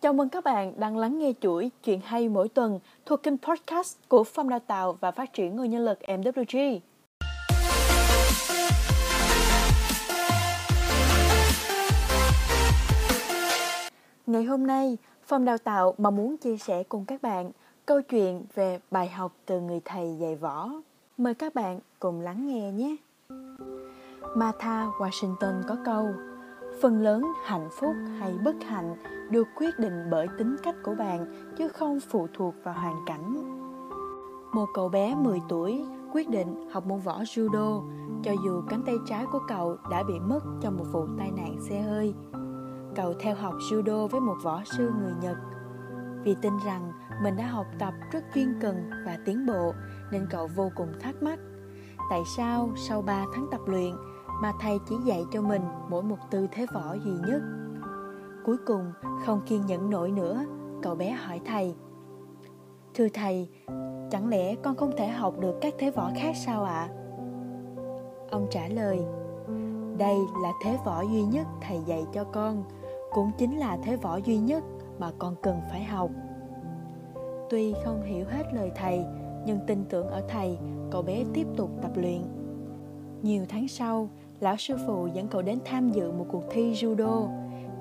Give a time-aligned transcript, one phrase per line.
[0.00, 3.96] Chào mừng các bạn đang lắng nghe chuỗi Chuyện hay mỗi tuần thuộc kênh podcast
[4.08, 6.78] của Phòng Đào tạo và Phát triển Nguồn Nhân lực MWG.
[14.26, 17.50] Ngày hôm nay, Phòng Đào tạo mà muốn chia sẻ cùng các bạn
[17.86, 20.70] câu chuyện về bài học từ người thầy dạy võ.
[21.16, 22.96] Mời các bạn cùng lắng nghe nhé.
[24.36, 26.06] Martha Washington có câu
[26.82, 28.96] Phần lớn hạnh phúc hay bất hạnh
[29.30, 31.26] được quyết định bởi tính cách của bạn,
[31.58, 33.34] chứ không phụ thuộc vào hoàn cảnh.
[34.52, 37.82] Một cậu bé 10 tuổi quyết định học môn võ judo,
[38.22, 41.56] cho dù cánh tay trái của cậu đã bị mất trong một vụ tai nạn
[41.60, 42.14] xe hơi.
[42.94, 45.36] Cậu theo học judo với một võ sư người Nhật.
[46.24, 49.72] Vì tin rằng mình đã học tập rất chuyên cần và tiến bộ,
[50.12, 51.38] nên cậu vô cùng thắc mắc,
[52.10, 53.94] tại sao sau 3 tháng tập luyện
[54.42, 57.42] mà thầy chỉ dạy cho mình mỗi một tư thế võ duy nhất.
[58.44, 58.92] Cuối cùng,
[59.26, 60.44] không kiên nhẫn nổi nữa,
[60.82, 61.74] cậu bé hỏi thầy.
[62.94, 63.48] Thưa thầy,
[64.10, 66.88] chẳng lẽ con không thể học được các thế võ khác sao ạ?
[66.90, 66.94] À?
[68.30, 69.00] Ông trả lời,
[69.98, 72.64] đây là thế võ duy nhất thầy dạy cho con,
[73.12, 74.64] cũng chính là thế võ duy nhất
[74.98, 76.10] mà con cần phải học.
[77.50, 79.04] Tuy không hiểu hết lời thầy,
[79.46, 80.58] nhưng tin tưởng ở thầy,
[80.90, 82.22] cậu bé tiếp tục tập luyện.
[83.22, 84.08] Nhiều tháng sau,
[84.40, 87.28] lão sư phụ dẫn cậu đến tham dự một cuộc thi judo.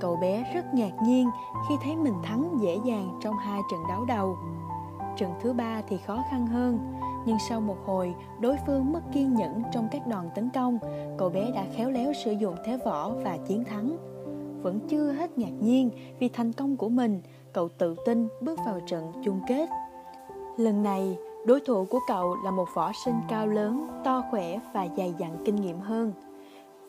[0.00, 1.30] Cậu bé rất ngạc nhiên
[1.68, 4.36] khi thấy mình thắng dễ dàng trong hai trận đấu đầu.
[5.16, 6.78] Trận thứ ba thì khó khăn hơn,
[7.26, 10.78] nhưng sau một hồi đối phương mất kiên nhẫn trong các đòn tấn công,
[11.18, 13.96] cậu bé đã khéo léo sử dụng thế võ và chiến thắng.
[14.62, 17.20] Vẫn chưa hết ngạc nhiên vì thành công của mình,
[17.52, 19.68] cậu tự tin bước vào trận chung kết.
[20.56, 24.88] Lần này, đối thủ của cậu là một võ sinh cao lớn, to khỏe và
[24.96, 26.12] dày dặn kinh nghiệm hơn.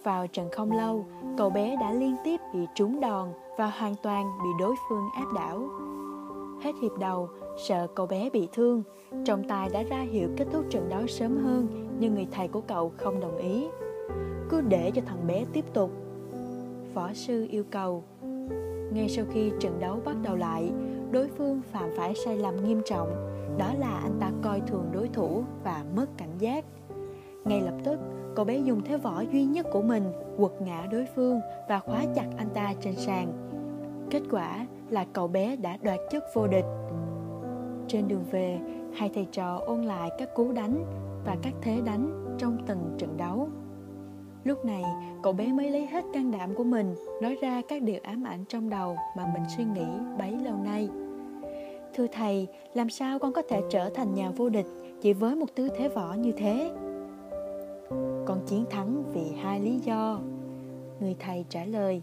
[0.03, 1.05] Vào trận không lâu,
[1.37, 5.25] cậu bé đã liên tiếp bị trúng đòn và hoàn toàn bị đối phương áp
[5.35, 5.69] đảo.
[6.63, 7.29] Hết hiệp đầu,
[7.67, 8.83] sợ cậu bé bị thương,
[9.25, 11.67] trọng tài đã ra hiệu kết thúc trận đấu sớm hơn
[11.99, 13.67] nhưng người thầy của cậu không đồng ý.
[14.49, 15.91] Cứ để cho thằng bé tiếp tục.
[16.93, 18.03] Võ sư yêu cầu.
[18.93, 20.71] Ngay sau khi trận đấu bắt đầu lại,
[21.11, 23.09] đối phương phạm phải sai lầm nghiêm trọng,
[23.57, 26.65] đó là anh ta coi thường đối thủ và mất cảnh giác.
[27.47, 27.99] Ngay lập tức,
[28.35, 30.03] cậu bé dùng thế võ duy nhất của mình
[30.37, 33.33] quật ngã đối phương và khóa chặt anh ta trên sàn.
[34.09, 36.65] Kết quả là cậu bé đã đoạt chức vô địch.
[37.87, 38.59] Trên đường về,
[38.93, 40.85] hai thầy trò ôn lại các cú đánh
[41.25, 43.49] và các thế đánh trong từng trận đấu.
[44.43, 44.83] Lúc này,
[45.23, 48.45] cậu bé mới lấy hết can đảm của mình nói ra các điều ám ảnh
[48.49, 49.87] trong đầu mà mình suy nghĩ
[50.19, 50.89] bấy lâu nay.
[51.95, 54.65] Thưa thầy, làm sao con có thể trở thành nhà vô địch
[55.01, 56.71] chỉ với một tư thế võ như thế?
[58.27, 60.19] Con chiến thắng vì hai lý do.
[60.99, 62.01] Người thầy trả lời,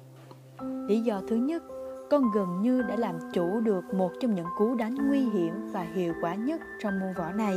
[0.89, 1.63] lý do thứ nhất,
[2.11, 5.83] con gần như đã làm chủ được một trong những cú đánh nguy hiểm và
[5.95, 7.57] hiệu quả nhất trong môn võ này.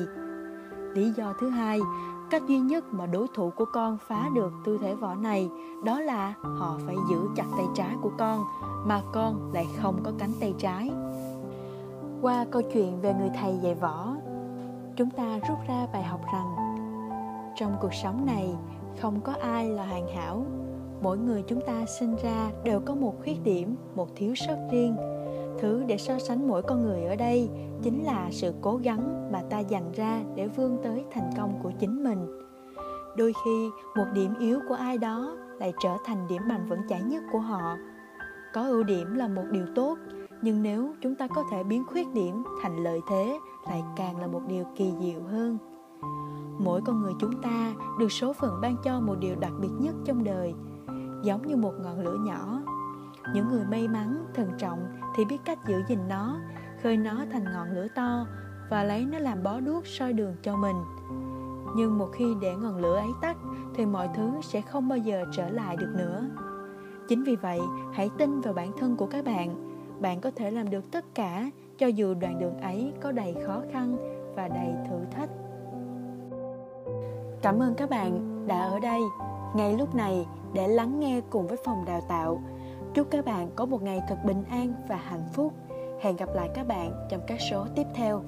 [0.94, 1.80] Lý do thứ hai,
[2.30, 5.50] cách duy nhất mà đối thủ của con phá được tư thế võ này
[5.86, 8.44] đó là họ phải giữ chặt tay trái của con
[8.86, 10.92] mà con lại không có cánh tay trái.
[12.22, 14.16] Qua câu chuyện về người thầy dạy võ,
[14.96, 16.67] chúng ta rút ra bài học rằng
[17.58, 18.56] trong cuộc sống này,
[19.02, 20.46] không có ai là hoàn hảo.
[21.02, 24.96] Mỗi người chúng ta sinh ra đều có một khuyết điểm, một thiếu sót riêng.
[25.60, 27.50] Thứ để so sánh mỗi con người ở đây
[27.82, 31.72] chính là sự cố gắng mà ta dành ra để vươn tới thành công của
[31.80, 32.28] chính mình.
[33.18, 37.02] Đôi khi, một điểm yếu của ai đó lại trở thành điểm mạnh vững chãi
[37.02, 37.78] nhất của họ.
[38.54, 39.98] Có ưu điểm là một điều tốt,
[40.42, 43.40] nhưng nếu chúng ta có thể biến khuyết điểm thành lợi thế
[43.70, 45.58] lại càng là một điều kỳ diệu hơn
[46.60, 49.96] mỗi con người chúng ta được số phận ban cho một điều đặc biệt nhất
[50.06, 50.54] trong đời,
[51.24, 52.62] giống như một ngọn lửa nhỏ.
[53.34, 54.80] Những người may mắn thận trọng
[55.16, 56.40] thì biết cách giữ gìn nó,
[56.84, 58.26] khơi nó thành ngọn lửa to
[58.70, 60.76] và lấy nó làm bó đuốc soi đường cho mình.
[61.76, 63.38] Nhưng một khi để ngọn lửa ấy tắt
[63.74, 66.24] thì mọi thứ sẽ không bao giờ trở lại được nữa.
[67.08, 67.60] Chính vì vậy,
[67.94, 69.78] hãy tin vào bản thân của các bạn.
[70.02, 73.62] Bạn có thể làm được tất cả cho dù đoạn đường ấy có đầy khó
[73.72, 73.98] khăn
[74.36, 75.30] và đầy thử thách.
[77.48, 79.02] Cảm ơn các bạn đã ở đây
[79.56, 82.42] ngay lúc này, để lắng nghe cùng với phòng đào tạo.
[82.94, 85.54] Chúc các bạn có một ngày thật bình an và hạnh phúc.
[86.02, 88.24] Hẹn gặp lại các bạn trong các số tiếp theo.